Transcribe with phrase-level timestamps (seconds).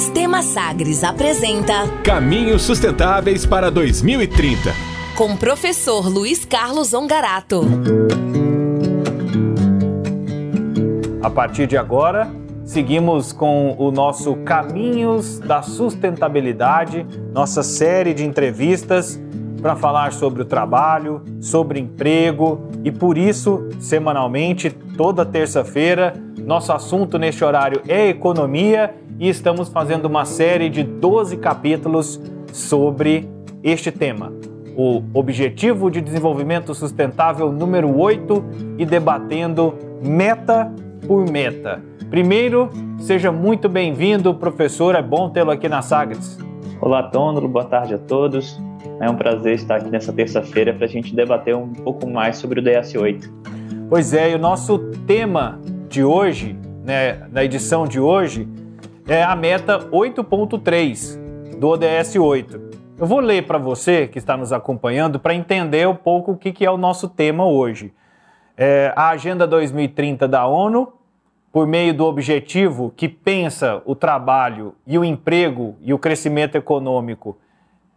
[0.00, 4.72] Sistema Sagres apresenta Caminhos Sustentáveis para 2030.
[5.14, 7.60] Com o professor Luiz Carlos Ongarato.
[11.22, 12.32] A partir de agora,
[12.64, 19.20] seguimos com o nosso Caminhos da Sustentabilidade, nossa série de entrevistas
[19.60, 26.14] para falar sobre o trabalho, sobre emprego e por isso, semanalmente, toda terça-feira,
[26.50, 32.20] nosso assunto neste horário é economia e estamos fazendo uma série de 12 capítulos
[32.52, 33.30] sobre
[33.62, 34.32] este tema.
[34.76, 38.44] O Objetivo de Desenvolvimento Sustentável número 8
[38.78, 40.72] e debatendo meta
[41.06, 41.80] por meta.
[42.10, 46.36] Primeiro, seja muito bem-vindo, professor, é bom tê-lo aqui na Sagres.
[46.80, 48.60] Olá, Tôndolo, boa tarde a todos.
[49.00, 52.58] É um prazer estar aqui nessa terça-feira para a gente debater um pouco mais sobre
[52.58, 53.30] o DS8.
[53.88, 55.60] Pois é, e o nosso tema
[55.90, 58.48] de hoje, né, na edição de hoje,
[59.08, 62.70] é a meta 8.3 do ODS 8.
[62.96, 66.52] Eu vou ler para você que está nos acompanhando para entender um pouco o que,
[66.52, 67.92] que é o nosso tema hoje.
[68.56, 70.92] É a Agenda 2030 da ONU,
[71.52, 77.36] por meio do objetivo que pensa o trabalho e o emprego e o crescimento econômico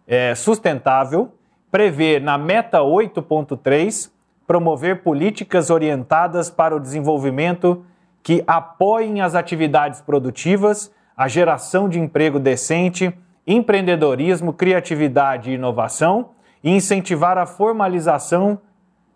[0.07, 1.31] é, sustentável,
[1.69, 4.12] prever na meta 8.3
[4.45, 7.86] promover políticas orientadas para o desenvolvimento
[8.22, 13.13] que apoiem as atividades produtivas, a geração de emprego decente,
[13.45, 16.30] empreendedorismo, criatividade e inovação
[16.63, 18.59] e incentivar a formalização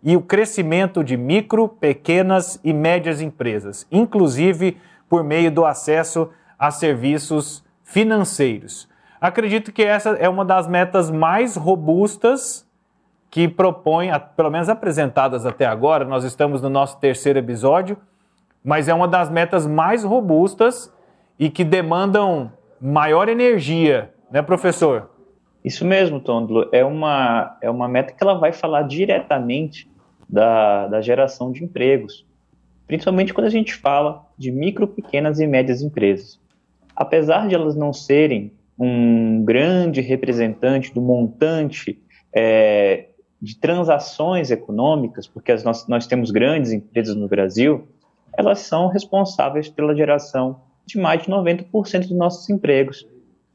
[0.02, 4.76] e o crescimento de micro, pequenas e médias empresas, inclusive
[5.08, 8.88] por meio do acesso a serviços financeiros.
[9.20, 12.67] Acredito que essa é uma das metas mais robustas
[13.30, 17.96] que propõe, pelo menos apresentadas até agora, nós estamos no nosso terceiro episódio,
[18.64, 20.92] mas é uma das metas mais robustas
[21.38, 25.10] e que demandam maior energia, né, professor?
[25.64, 26.68] Isso mesmo, Tondlo.
[26.72, 29.90] É uma, é uma meta que ela vai falar diretamente
[30.28, 32.26] da, da geração de empregos,
[32.86, 36.40] principalmente quando a gente fala de micro, pequenas e médias empresas.
[36.94, 42.00] Apesar de elas não serem um grande representante do montante
[42.34, 43.08] é,
[43.40, 47.86] de transações econômicas, porque nós, nós temos grandes empresas no Brasil,
[48.36, 53.06] elas são responsáveis pela geração de mais de 90% dos nossos empregos.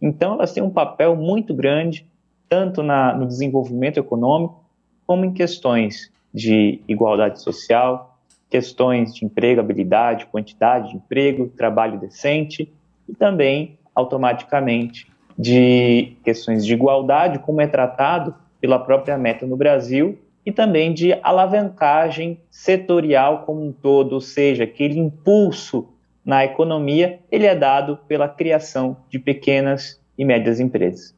[0.02, 2.06] Então, elas têm um papel muito grande,
[2.48, 4.64] tanto na, no desenvolvimento econômico,
[5.06, 8.18] como em questões de igualdade social,
[8.50, 12.72] questões de empregabilidade, quantidade de emprego, trabalho decente
[13.08, 20.18] e também, automaticamente, de questões de igualdade, como é tratado pela própria meta no Brasil,
[20.46, 25.90] e também de alavancagem setorial como um todo, ou seja, aquele impulso
[26.24, 31.14] na economia, ele é dado pela criação de pequenas e médias empresas.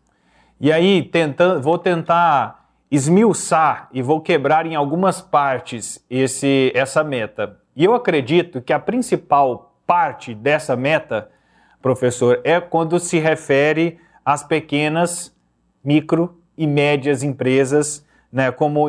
[0.60, 1.08] E aí,
[1.62, 7.60] vou tentar esmiuçar e vou quebrar em algumas partes esse, essa meta.
[7.76, 11.30] E eu acredito que a principal parte dessa meta,
[11.80, 15.32] professor, é quando se refere às pequenas,
[15.84, 18.88] micro e médias empresas, né, como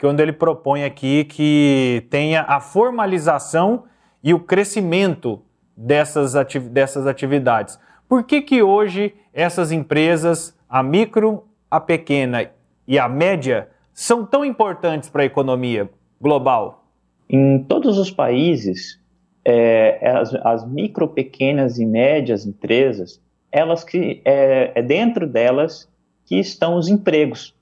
[0.00, 3.84] quando ele propõe aqui que tenha a formalização
[4.22, 5.42] e o crescimento
[5.76, 7.78] dessas, ati dessas atividades.
[8.08, 12.50] Por que, que hoje essas empresas, a micro, a pequena
[12.86, 15.88] e a média, são tão importantes para a economia
[16.20, 16.86] global?
[17.28, 18.98] Em todos os países,
[19.44, 23.20] é, as, as, micro, pequenas e médias empresas,
[23.52, 25.88] elas que é, é dentro delas
[26.28, 27.54] que estão os empregos.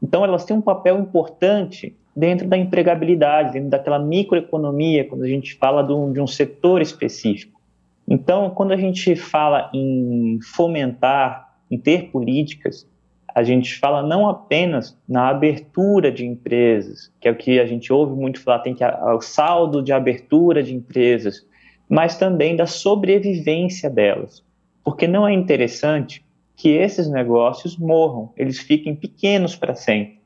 [0.00, 5.54] Então, elas têm um papel importante dentro da empregabilidade, dentro daquela microeconomia, quando a gente
[5.54, 7.60] fala de um, de um setor específico.
[8.08, 12.88] Então, quando a gente fala em fomentar, em ter políticas,
[13.34, 17.92] a gente fala não apenas na abertura de empresas, que é o que a gente
[17.92, 21.44] ouve muito falar, tem que o saldo de abertura de empresas,
[21.88, 24.42] mas também da sobrevivência delas.
[24.84, 26.24] Porque não é interessante
[26.56, 30.18] que esses negócios morram, eles fiquem pequenos para sempre.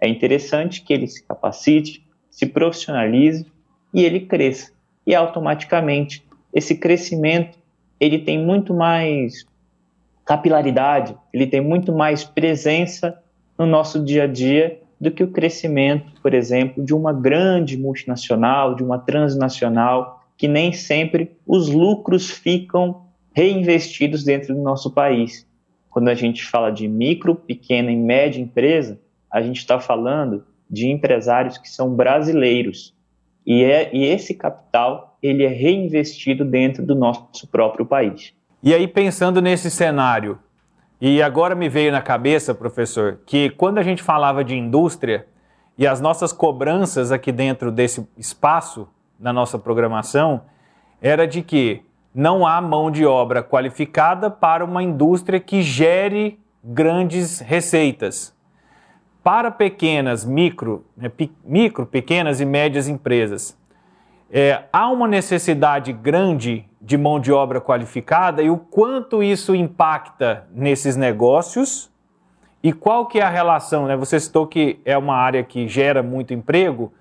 [0.00, 3.46] É interessante que ele se capacite, se profissionalize
[3.94, 4.72] e ele cresça.
[5.06, 7.56] E automaticamente esse crescimento
[7.98, 9.46] ele tem muito mais
[10.24, 13.22] capilaridade, ele tem muito mais presença
[13.56, 18.74] no nosso dia a dia do que o crescimento, por exemplo, de uma grande multinacional,
[18.74, 25.45] de uma transnacional, que nem sempre os lucros ficam reinvestidos dentro do nosso país.
[25.96, 29.00] Quando a gente fala de micro, pequena e média empresa,
[29.32, 32.94] a gente está falando de empresários que são brasileiros.
[33.46, 38.34] E, é, e esse capital ele é reinvestido dentro do nosso próprio país.
[38.62, 40.38] E aí, pensando nesse cenário,
[41.00, 45.26] e agora me veio na cabeça, professor, que quando a gente falava de indústria
[45.78, 48.86] e as nossas cobranças aqui dentro desse espaço,
[49.18, 50.42] na nossa programação,
[51.00, 51.85] era de que
[52.16, 58.34] não há mão de obra qualificada para uma indústria que gere grandes receitas.
[59.22, 61.12] Para pequenas, micro, né,
[61.44, 63.54] micro, pequenas e médias empresas,
[64.30, 70.46] é, há uma necessidade grande de mão de obra qualificada e o quanto isso impacta
[70.54, 71.90] nesses negócios
[72.62, 73.94] e qual que é a relação, né?
[73.94, 76.92] Você citou que é uma área que gera muito emprego.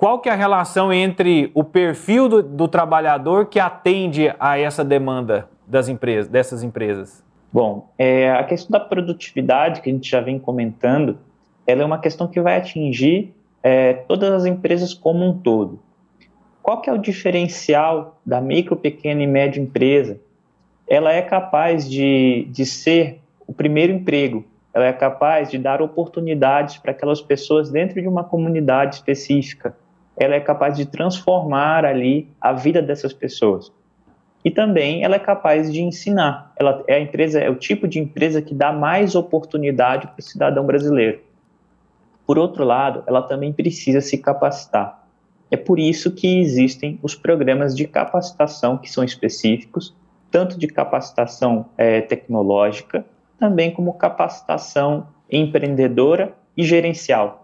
[0.00, 4.82] Qual que é a relação entre o perfil do, do trabalhador que atende a essa
[4.82, 7.22] demanda das empresas, dessas empresas?
[7.52, 11.18] Bom, é, a questão da produtividade que a gente já vem comentando,
[11.66, 15.78] ela é uma questão que vai atingir é, todas as empresas como um todo.
[16.62, 20.18] Qual que é o diferencial da micro, pequena e média empresa?
[20.88, 26.78] Ela é capaz de, de ser o primeiro emprego, ela é capaz de dar oportunidades
[26.78, 29.76] para aquelas pessoas dentro de uma comunidade específica,
[30.20, 33.72] ela é capaz de transformar ali a vida dessas pessoas.
[34.44, 36.52] E também ela é capaz de ensinar.
[36.56, 40.22] Ela é a empresa, é o tipo de empresa que dá mais oportunidade para o
[40.22, 41.20] cidadão brasileiro.
[42.26, 45.02] Por outro lado, ela também precisa se capacitar.
[45.50, 49.96] É por isso que existem os programas de capacitação que são específicos,
[50.30, 53.04] tanto de capacitação é, tecnológica,
[53.38, 57.39] também como capacitação empreendedora e gerencial.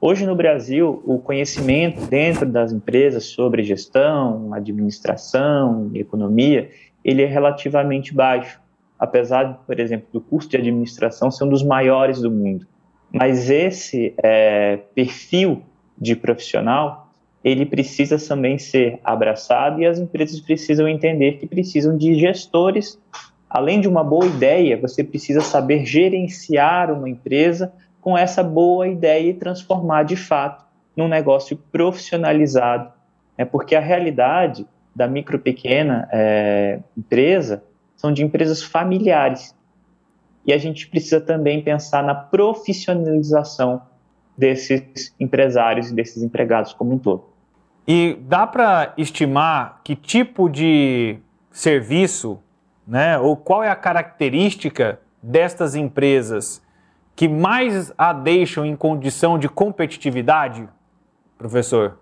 [0.00, 6.70] Hoje no Brasil, o conhecimento dentro das empresas sobre gestão, administração economia,
[7.02, 8.60] ele é relativamente baixo,
[8.98, 12.66] apesar, por exemplo, do custo de administração ser um dos maiores do mundo.
[13.10, 15.62] Mas esse é, perfil
[15.98, 17.06] de profissional
[17.46, 23.00] ele precisa também ser abraçado e as empresas precisam entender que precisam de gestores.
[23.48, 27.72] Além de uma boa ideia, você precisa saber gerenciar uma empresa
[28.06, 30.64] com essa boa ideia e transformar de fato
[30.96, 32.92] num negócio profissionalizado.
[33.36, 34.64] É porque a realidade
[34.94, 37.64] da micro pequena é, empresa
[37.96, 39.56] são de empresas familiares.
[40.46, 43.82] E a gente precisa também pensar na profissionalização
[44.38, 47.24] desses empresários e desses empregados como um todo.
[47.88, 51.18] E dá para estimar que tipo de
[51.50, 52.38] serviço,
[52.86, 56.64] né, ou qual é a característica destas empresas
[57.16, 60.68] que mais a deixam em condição de competitividade,
[61.38, 61.98] professor?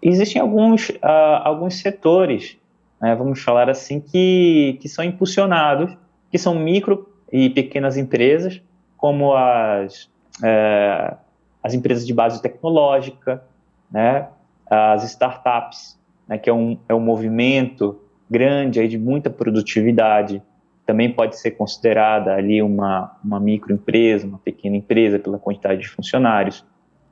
[0.00, 2.56] Existem alguns, uh, alguns setores,
[3.00, 5.96] né, vamos falar assim, que, que são impulsionados,
[6.30, 8.62] que são micro e pequenas empresas,
[8.96, 10.04] como as,
[10.38, 11.16] uh,
[11.60, 13.42] as empresas de base tecnológica,
[13.90, 14.28] né,
[14.70, 15.98] as startups,
[16.28, 18.00] né, que é um, é um movimento
[18.30, 20.40] grande aí de muita produtividade,
[20.88, 26.64] também pode ser considerada ali uma, uma microempresa, uma pequena empresa pela quantidade de funcionários.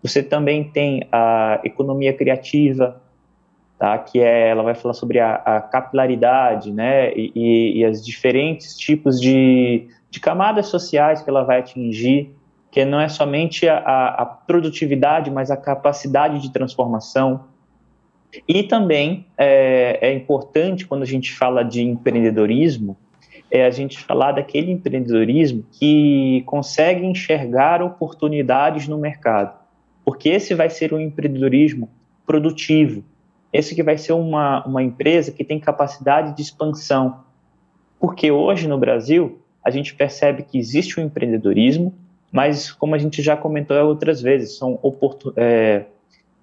[0.02, 3.02] Você também tem a economia criativa,
[3.78, 8.02] tá, que é, ela vai falar sobre a, a capilaridade, né, e, e, e as
[8.02, 12.34] diferentes tipos de, de camadas sociais que ela vai atingir
[12.70, 17.44] que não é somente a, a produtividade, mas a capacidade de transformação.
[18.46, 22.96] E também é, é, importante, quando a gente fala de empreendedorismo,
[23.50, 29.56] é a gente falar daquele empreendedorismo que consegue enxergar oportunidades no mercado.
[30.04, 31.88] Porque esse vai ser um empreendedorismo
[32.26, 33.04] produtivo.
[33.52, 37.24] Esse que vai ser uma, uma empresa que tem capacidade de expansão.
[37.98, 41.94] Porque hoje no Brasil, a gente percebe que existe um empreendedorismo,
[42.30, 44.78] mas como a gente já comentou outras vezes, são,
[45.36, 45.86] é,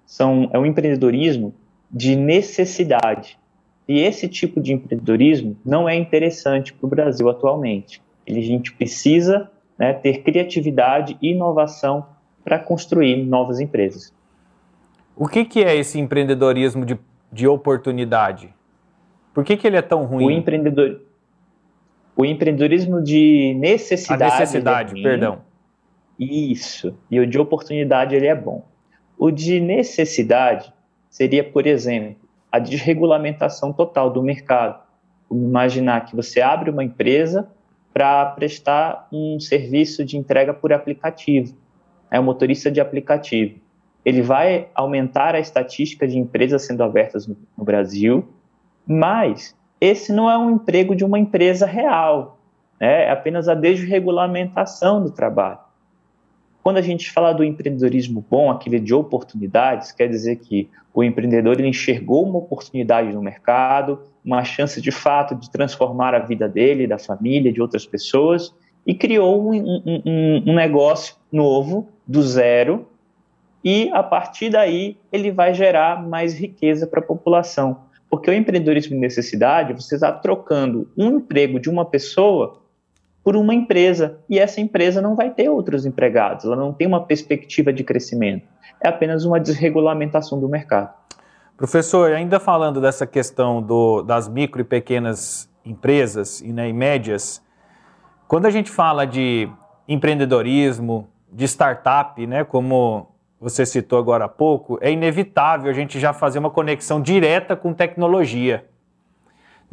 [0.04, 1.54] são é um empreendedorismo
[1.90, 3.38] de necessidade.
[3.86, 8.00] E esse tipo de empreendedorismo não é interessante para o Brasil atualmente.
[8.26, 12.06] A gente precisa né, ter criatividade e inovação
[12.42, 14.12] para construir novas empresas.
[15.16, 16.98] O que, que é esse empreendedorismo de,
[17.30, 18.52] de oportunidade?
[19.32, 20.26] Por que, que ele é tão ruim?
[20.26, 21.00] O, empreendedor,
[22.16, 24.22] o empreendedorismo de necessidade.
[24.22, 25.40] A necessidade, é perdão
[26.18, 26.96] isso.
[27.10, 28.66] E o de oportunidade ele é bom.
[29.18, 30.72] O de necessidade
[31.08, 32.23] seria, por exemplo,
[32.54, 34.80] a desregulamentação total do mercado.
[35.28, 37.50] Vamos imaginar que você abre uma empresa
[37.92, 41.52] para prestar um serviço de entrega por aplicativo.
[42.12, 43.58] É um motorista de aplicativo.
[44.04, 48.28] Ele vai aumentar a estatística de empresas sendo abertas no, no Brasil,
[48.86, 52.38] mas esse não é um emprego de uma empresa real.
[52.80, 53.06] Né?
[53.06, 55.58] É apenas a desregulamentação do trabalho.
[56.64, 61.60] Quando a gente fala do empreendedorismo bom, aquele de oportunidades, quer dizer que o empreendedor
[61.60, 66.86] ele enxergou uma oportunidade no mercado, uma chance de fato de transformar a vida dele,
[66.86, 68.50] da família, de outras pessoas,
[68.86, 72.88] e criou um, um, um negócio novo, do zero,
[73.62, 77.76] e a partir daí ele vai gerar mais riqueza para a população.
[78.08, 82.63] Porque o empreendedorismo de necessidade, você está trocando um emprego de uma pessoa
[83.24, 87.06] por uma empresa, e essa empresa não vai ter outros empregados, ela não tem uma
[87.06, 88.46] perspectiva de crescimento.
[88.78, 90.92] É apenas uma desregulamentação do mercado.
[91.56, 97.42] Professor, ainda falando dessa questão do, das micro e pequenas empresas e, né, e médias,
[98.28, 99.48] quando a gente fala de
[99.88, 103.08] empreendedorismo, de startup, né, como
[103.40, 107.72] você citou agora há pouco, é inevitável a gente já fazer uma conexão direta com
[107.72, 108.66] tecnologia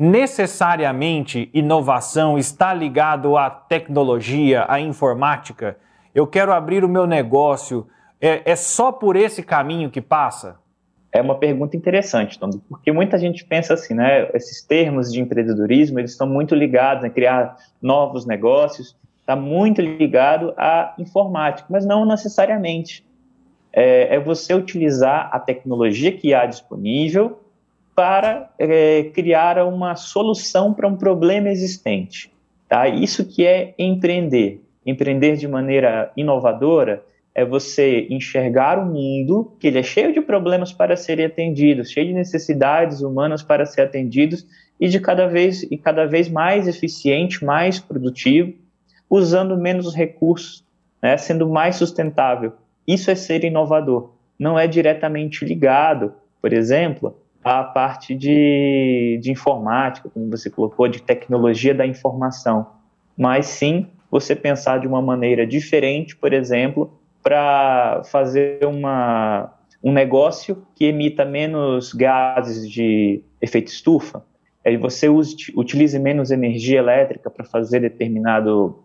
[0.01, 5.77] necessariamente inovação está ligado à tecnologia, à informática?
[6.15, 7.85] Eu quero abrir o meu negócio,
[8.19, 10.57] é, é só por esse caminho que passa?
[11.11, 14.27] É uma pergunta interessante, Tom, porque muita gente pensa assim, né?
[14.33, 20.51] Esses termos de empreendedorismo, eles estão muito ligados a criar novos negócios, está muito ligado
[20.57, 23.05] à informática, mas não necessariamente.
[23.71, 27.39] É, é você utilizar a tecnologia que há disponível
[27.95, 32.31] para é, criar uma solução para um problema existente.
[32.67, 32.87] Tá?
[32.87, 34.61] Isso que é empreender.
[34.85, 40.73] Empreender de maneira inovadora é você enxergar o mundo que ele é cheio de problemas
[40.73, 44.45] para serem atendidos, cheio de necessidades humanas para ser atendidos
[44.79, 48.53] e de cada vez e cada vez mais eficiente, mais produtivo,
[49.09, 50.63] usando menos recursos,
[51.01, 52.53] né, sendo mais sustentável.
[52.87, 54.13] Isso é ser inovador.
[54.37, 61.01] Não é diretamente ligado, por exemplo, a parte de, de informática, como você colocou, de
[61.01, 62.67] tecnologia da informação,
[63.17, 70.65] mas sim você pensar de uma maneira diferente, por exemplo, para fazer uma, um negócio
[70.75, 74.23] que emita menos gases de efeito estufa,
[74.65, 78.83] aí você use, utilize menos energia elétrica para fazer determinado,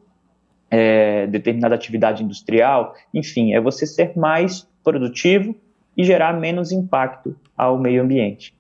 [0.71, 5.55] é, determinada atividade industrial, enfim, é você ser mais produtivo
[5.97, 8.55] e gerar menos impacto ao meio ambiente.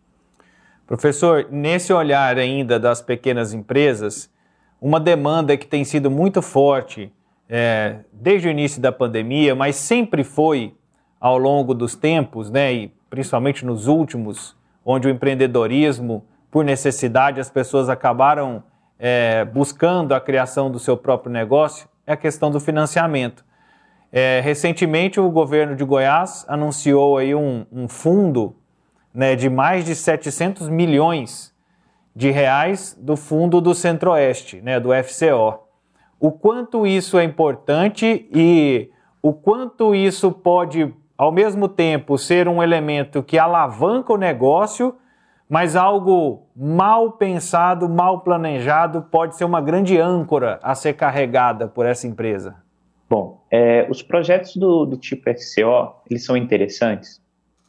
[0.86, 4.30] Professor, nesse olhar ainda das pequenas empresas,
[4.80, 7.12] uma demanda que tem sido muito forte
[7.48, 10.74] é, desde o início da pandemia, mas sempre foi
[11.20, 17.50] ao longo dos tempos, né, e principalmente nos últimos, onde o empreendedorismo, por necessidade, as
[17.50, 18.62] pessoas acabaram
[18.98, 23.44] é, buscando a criação do seu próprio negócio, é a questão do financiamento.
[24.12, 28.54] É, recentemente, o governo de Goiás anunciou aí um, um fundo
[29.16, 31.54] né, de mais de 700 milhões
[32.14, 35.58] de reais do fundo do Centro-Oeste, né, do FCO.
[36.20, 38.90] O quanto isso é importante e
[39.22, 44.94] o quanto isso pode, ao mesmo tempo, ser um elemento que alavanca o negócio,
[45.48, 51.86] mas algo mal pensado, mal planejado, pode ser uma grande âncora a ser carregada por
[51.86, 52.56] essa empresa.
[53.08, 57.22] Bom, é, os projetos do, do tipo FCO, eles são interessantes,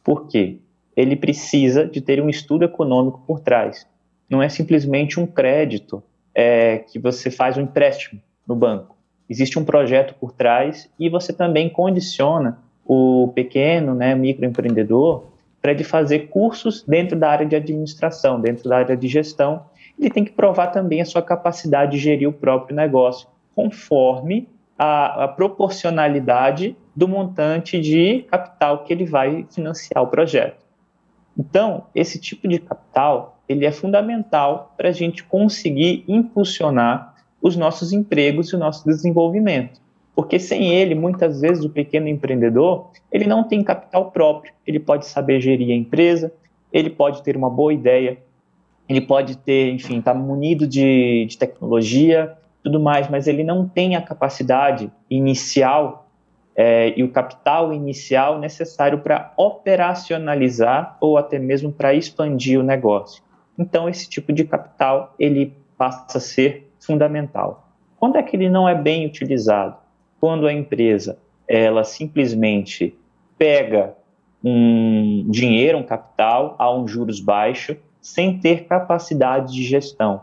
[0.04, 0.60] porque
[0.98, 3.86] ele precisa de ter um estudo econômico por trás.
[4.28, 6.02] Não é simplesmente um crédito
[6.34, 8.96] é, que você faz um empréstimo no banco.
[9.30, 15.26] Existe um projeto por trás e você também condiciona o pequeno, né, microempreendedor
[15.62, 19.66] para ele fazer cursos dentro da área de administração, dentro da área de gestão.
[19.96, 25.24] Ele tem que provar também a sua capacidade de gerir o próprio negócio, conforme a,
[25.24, 30.67] a proporcionalidade do montante de capital que ele vai financiar o projeto.
[31.38, 37.92] Então, esse tipo de capital ele é fundamental para a gente conseguir impulsionar os nossos
[37.92, 39.80] empregos e o nosso desenvolvimento.
[40.14, 45.06] Porque sem ele, muitas vezes, o pequeno empreendedor, ele não tem capital próprio, ele pode
[45.06, 46.32] saber gerir a empresa,
[46.72, 48.18] ele pode ter uma boa ideia,
[48.88, 53.66] ele pode ter, enfim, estar tá munido de, de tecnologia, tudo mais, mas ele não
[53.66, 56.07] tem a capacidade inicial
[56.60, 63.22] é, e o capital inicial necessário para operacionalizar ou até mesmo para expandir o negócio.
[63.56, 67.68] Então, esse tipo de capital ele passa a ser fundamental.
[67.96, 69.76] Quando é que ele não é bem utilizado?
[70.20, 72.92] Quando a empresa ela simplesmente
[73.38, 73.94] pega
[74.42, 80.22] um dinheiro, um capital a um juros baixo, sem ter capacidade de gestão,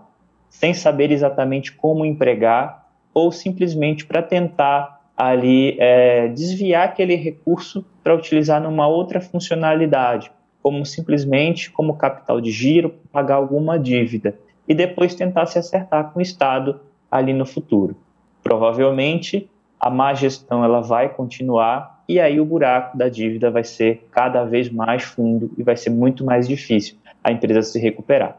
[0.50, 8.16] sem saber exatamente como empregar ou simplesmente para tentar ali é, desviar aquele recurso para
[8.16, 10.32] utilizar numa outra funcionalidade,
[10.62, 16.20] como simplesmente como capital de giro, pagar alguma dívida e depois tentar se acertar com
[16.20, 16.80] o Estado
[17.10, 17.96] ali no futuro.
[18.44, 24.08] Provavelmente a má gestão ela vai continuar e aí o buraco da dívida vai ser
[24.12, 28.38] cada vez mais fundo e vai ser muito mais difícil a empresa se recuperar.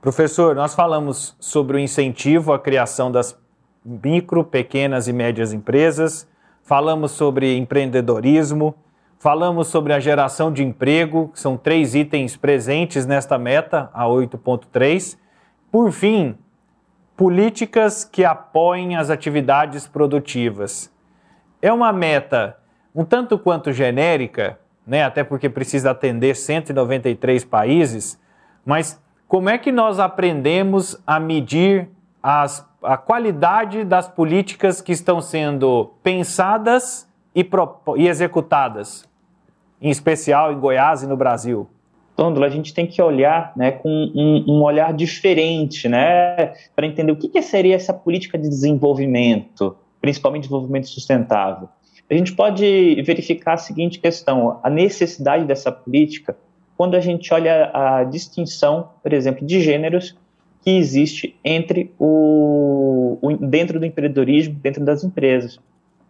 [0.00, 3.40] Professor, nós falamos sobre o incentivo à criação das
[3.84, 6.28] micro, pequenas e médias empresas,
[6.62, 8.74] falamos sobre empreendedorismo,
[9.18, 15.16] falamos sobre a geração de emprego, que são três itens presentes nesta meta, a 8.3.
[15.70, 16.36] Por fim,
[17.16, 20.92] políticas que apoiem as atividades produtivas.
[21.60, 22.56] É uma meta
[22.94, 28.20] um tanto quanto genérica, né, até porque precisa atender 193 países,
[28.64, 31.88] mas como é que nós aprendemos a medir
[32.22, 37.46] as, a qualidade das políticas que estão sendo pensadas e,
[37.96, 39.08] e executadas,
[39.80, 41.68] em especial em Goiás e no Brasil?
[42.14, 47.10] Tôndola, a gente tem que olhar né, com um, um olhar diferente né, para entender
[47.10, 51.68] o que, que seria essa política de desenvolvimento, principalmente desenvolvimento sustentável.
[52.10, 56.36] A gente pode verificar a seguinte questão: a necessidade dessa política
[56.76, 60.16] quando a gente olha a distinção, por exemplo, de gêneros
[60.62, 65.58] que existe entre o, o, dentro do empreendedorismo, dentro das empresas.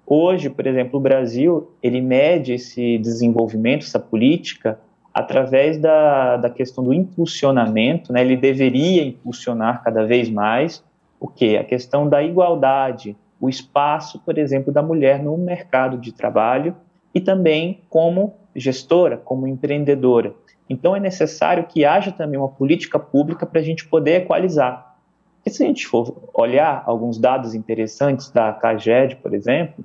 [0.07, 4.79] Hoje, por exemplo, o Brasil ele mede esse desenvolvimento, essa política,
[5.13, 8.13] através da, da questão do impulsionamento.
[8.13, 8.21] Né?
[8.21, 10.85] Ele deveria impulsionar cada vez mais
[11.19, 16.13] o que a questão da igualdade, o espaço, por exemplo, da mulher no mercado de
[16.13, 16.77] trabalho
[17.15, 20.35] e também como gestora, como empreendedora.
[20.69, 24.97] Então é necessário que haja também uma política pública para a gente poder equalizar.
[25.45, 29.85] E se a gente for olhar alguns dados interessantes da CAGED, por exemplo,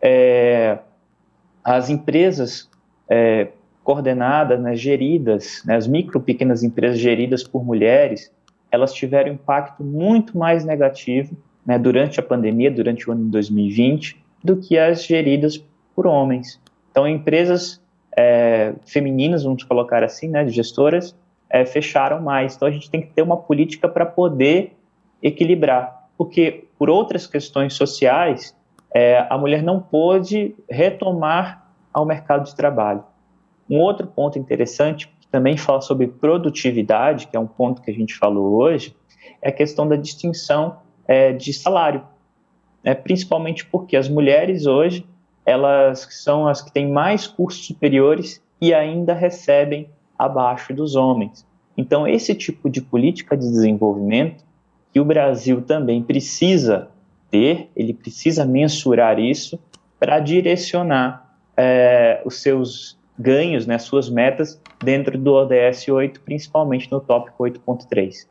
[0.00, 0.78] é,
[1.64, 2.68] as empresas
[3.08, 3.48] é,
[3.82, 8.30] coordenadas, né, geridas, né, as micro pequenas empresas geridas por mulheres,
[8.70, 14.22] elas tiveram impacto muito mais negativo né, durante a pandemia, durante o ano de 2020,
[14.44, 15.62] do que as geridas
[15.94, 16.60] por homens.
[16.90, 17.79] Então, empresas
[18.16, 21.16] é, femininas, vamos colocar assim, né, de gestoras,
[21.48, 22.54] é, fecharam mais.
[22.54, 24.76] Então a gente tem que ter uma política para poder
[25.22, 28.56] equilibrar, porque por outras questões sociais
[28.94, 33.04] é, a mulher não pôde retomar ao mercado de trabalho.
[33.68, 37.94] Um outro ponto interessante que também fala sobre produtividade, que é um ponto que a
[37.94, 38.96] gente falou hoje,
[39.42, 42.02] é a questão da distinção é, de salário,
[42.82, 45.06] né, principalmente porque as mulheres hoje
[45.44, 51.46] elas são as que têm mais cursos superiores e ainda recebem abaixo dos homens.
[51.76, 54.44] Então, esse tipo de política de desenvolvimento
[54.92, 56.88] que o Brasil também precisa
[57.30, 59.58] ter, ele precisa mensurar isso
[59.98, 67.00] para direcionar é, os seus ganhos, né, suas metas dentro do ODS 8, principalmente no
[67.00, 68.26] tópico 8.3.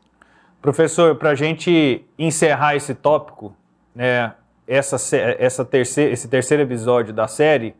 [0.60, 3.54] Professor, para a gente encerrar esse tópico,
[3.94, 4.34] né,
[4.70, 7.74] essa, essa terceira, esse terceiro episódio da série.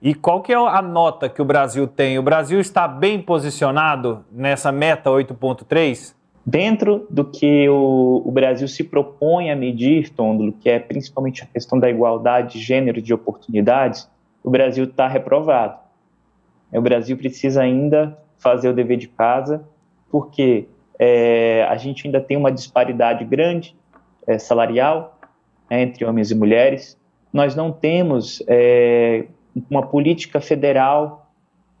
[0.00, 2.18] E qual que é a nota que o Brasil tem?
[2.18, 6.14] O Brasil está bem posicionado nessa meta 8.3?
[6.44, 11.46] Dentro do que o, o, Brasil se propõe a medir, Tôndolo, que é principalmente a
[11.46, 14.10] questão da igualdade de gênero de oportunidades,
[14.42, 15.78] o Brasil está reprovado.
[16.72, 19.62] O Brasil precisa ainda fazer o dever de casa,
[20.10, 20.66] porque
[20.98, 23.76] é, a gente ainda tem uma disparidade grande
[24.26, 25.19] é, salarial,
[25.70, 26.98] né, entre homens e mulheres.
[27.32, 29.26] Nós não temos é,
[29.70, 31.30] uma política federal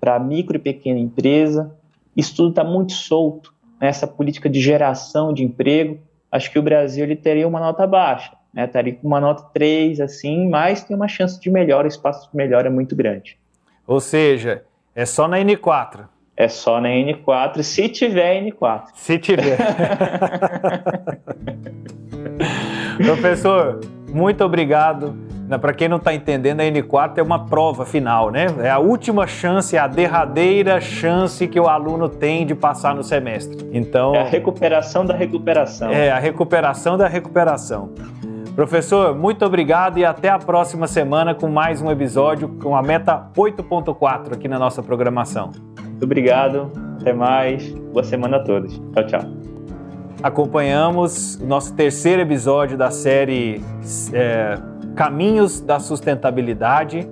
[0.00, 1.74] para micro e pequena empresa.
[2.16, 3.52] Isso tudo está muito solto.
[3.80, 5.98] Né, essa política de geração de emprego,
[6.30, 10.00] acho que o Brasil ele teria uma nota baixa, né, estaria com uma nota 3,
[10.00, 13.38] assim, mas tem uma chance de melhora, o espaço de melhora é muito grande.
[13.86, 14.62] Ou seja,
[14.94, 16.06] é só na N4.
[16.36, 18.84] É só na N4, se tiver N4.
[18.94, 19.58] Se tiver.
[23.04, 25.14] Professor, muito obrigado.
[25.60, 28.46] Para quem não está entendendo, a N4 é uma prova final, né?
[28.62, 33.02] É a última chance, é a derradeira chance que o aluno tem de passar no
[33.02, 33.68] semestre.
[33.72, 34.14] Então.
[34.14, 35.90] É a recuperação da recuperação.
[35.90, 37.90] É a recuperação da recuperação.
[38.54, 43.28] Professor, muito obrigado e até a próxima semana com mais um episódio com a meta
[43.36, 45.50] 8.4 aqui na nossa programação.
[45.82, 48.80] Muito obrigado, até mais, boa semana a todos.
[48.92, 49.49] Tchau, tchau
[50.22, 53.62] acompanhamos nosso terceiro episódio da série
[54.12, 54.58] é,
[54.94, 57.08] Caminhos da Sustentabilidade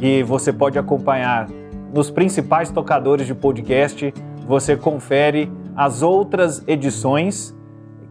[0.00, 1.48] e você pode acompanhar
[1.92, 4.12] nos principais tocadores de podcast.
[4.46, 7.54] Você confere as outras edições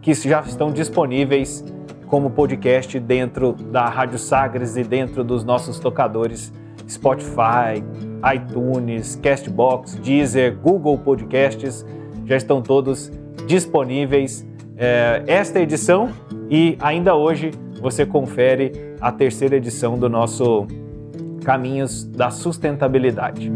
[0.01, 1.63] que já estão disponíveis
[2.05, 6.53] como podcast dentro da Rádio Sagres e dentro dos nossos tocadores
[6.87, 7.83] Spotify,
[8.33, 11.85] iTunes, Castbox, Deezer, Google Podcasts.
[12.25, 13.11] Já estão todos
[13.47, 14.45] disponíveis
[14.77, 16.11] é, esta edição
[16.49, 20.67] e ainda hoje você confere a terceira edição do nosso
[21.43, 23.51] Caminhos da Sustentabilidade.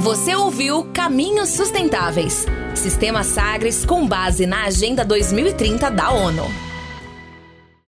[0.00, 2.46] Você ouviu Caminhos Sustentáveis
[2.78, 6.67] Sistema Sagres com base na Agenda 2030 da ONU.